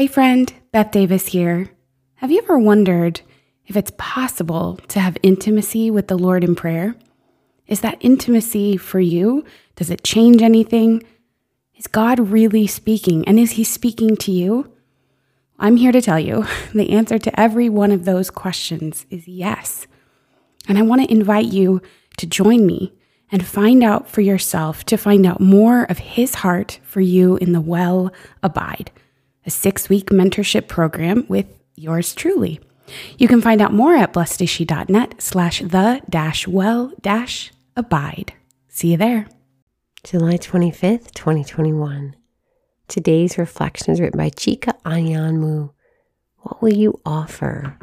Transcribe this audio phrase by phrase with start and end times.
[0.00, 1.72] Hey, friend, Beth Davis here.
[2.14, 3.20] Have you ever wondered
[3.66, 6.94] if it's possible to have intimacy with the Lord in prayer?
[7.66, 9.44] Is that intimacy for you?
[9.76, 11.02] Does it change anything?
[11.76, 13.28] Is God really speaking?
[13.28, 14.72] And is He speaking to you?
[15.58, 19.86] I'm here to tell you the answer to every one of those questions is yes.
[20.66, 21.82] And I want to invite you
[22.16, 22.94] to join me
[23.30, 27.52] and find out for yourself, to find out more of His heart for you in
[27.52, 28.10] the Well
[28.42, 28.90] Abide
[29.46, 32.60] a six week mentorship program with yours truly.
[33.18, 38.34] You can find out more at blessedshe.net slash the dash well dash abide.
[38.68, 39.28] See you there.
[40.02, 42.16] July 25th, 2021.
[42.88, 45.70] Today's reflection is written by Chika Anyanwu.
[46.38, 47.78] What will you offer?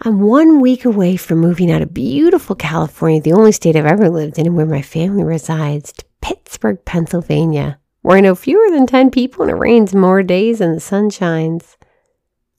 [0.00, 4.08] I'm one week away from moving out of beautiful California, the only state I've ever
[4.08, 8.86] lived in and where my family resides, to Pittsburgh, Pennsylvania where I know fewer than
[8.86, 11.76] 10 people and it rains more days than the sun shines.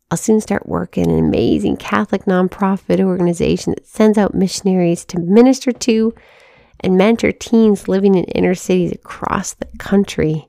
[0.09, 5.19] I'll soon start working in an amazing Catholic nonprofit organization that sends out missionaries to
[5.19, 6.13] minister to
[6.79, 10.47] and mentor teens living in inner cities across the country.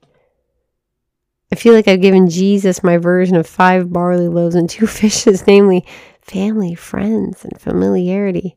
[1.53, 5.47] I feel like I've given Jesus my version of five barley loaves and two fishes,
[5.47, 5.87] namely
[6.21, 8.57] family, friends, and familiarity.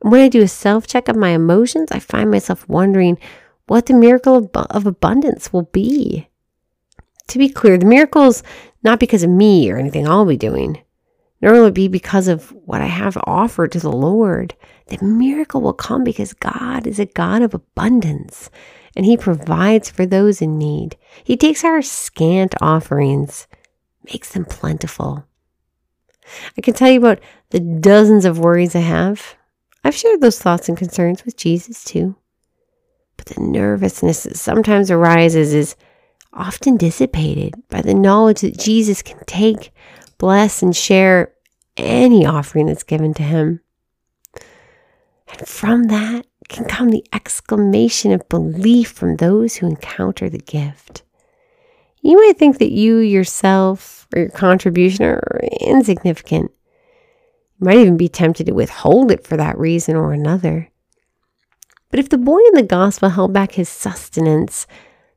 [0.00, 3.18] When I do a self check of my emotions, I find myself wondering
[3.68, 6.28] what the miracle of, abundance will be.
[7.28, 8.42] To be clear, the miracle is
[8.82, 10.82] not because of me or anything I'll be doing,
[11.40, 14.54] nor will it be because of what I have offered to the Lord.
[14.86, 18.50] The miracle will come because God is a God of abundance
[18.96, 20.96] and He provides for those in need.
[21.22, 23.46] He takes our scant offerings,
[24.04, 25.24] makes them plentiful.
[26.56, 29.36] I can tell you about the dozens of worries I have.
[29.84, 32.16] I've shared those thoughts and concerns with Jesus too.
[33.18, 35.76] But the nervousness that sometimes arises is
[36.32, 39.72] often dissipated by the knowledge that Jesus can take,
[40.16, 41.34] bless, and share
[41.76, 43.60] any offering that's given to him.
[45.28, 51.02] And from that can come the exclamation of belief from those who encounter the gift.
[52.00, 56.50] You might think that you yourself or your contribution are insignificant.
[57.58, 60.67] You might even be tempted to withhold it for that reason or another.
[61.90, 64.66] But if the boy in the gospel held back his sustenance,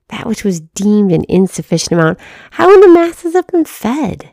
[0.09, 2.19] that which was deemed an insufficient amount,
[2.51, 4.31] how would the masses have been fed?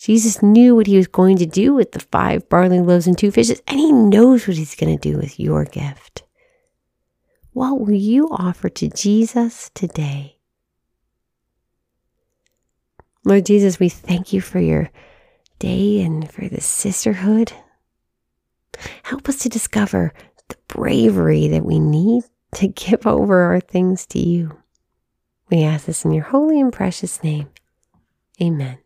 [0.00, 3.32] Jesus knew what he was going to do with the five barley loaves and two
[3.32, 6.22] fishes, and he knows what he's going to do with your gift.
[7.52, 10.36] What will you offer to Jesus today?
[13.24, 14.90] Lord Jesus, we thank you for your
[15.58, 17.52] day and for the sisterhood.
[19.02, 20.12] Help us to discover
[20.48, 24.58] the bravery that we need to give over our things to you.
[25.50, 27.48] We ask this in your holy and precious name.
[28.40, 28.78] Amen.